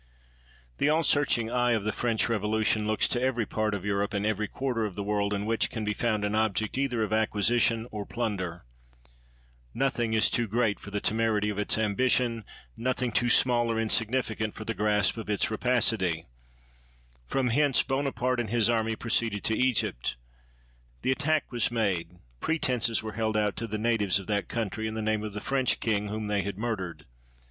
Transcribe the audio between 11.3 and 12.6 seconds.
of its ambition,